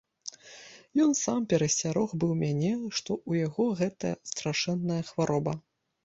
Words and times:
Ён 1.03 1.11
сам 1.17 1.43
перасцярог 1.51 2.15
быў 2.23 2.31
мяне, 2.43 2.71
што 2.99 3.11
ў 3.29 3.43
яго 3.47 3.65
гэта 3.81 4.15
страшная 4.31 4.97
хвароба. 5.11 5.53